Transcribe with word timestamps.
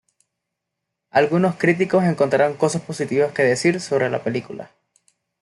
Algunos 1.11 1.57
críticos 1.57 2.03
encontraron 2.05 2.57
cosas 2.57 2.81
positivas 2.81 3.33
que 3.33 3.43
decir 3.43 3.79
sobre 3.79 4.09
la 4.09 4.23
película. 4.23 4.71